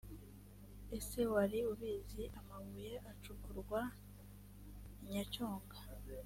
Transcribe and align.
ese 0.97 1.19
wari 1.33 1.59
ubizi?amabuye 1.73 2.93
acukurwa 3.11 3.81
nyacyonga 5.09 5.77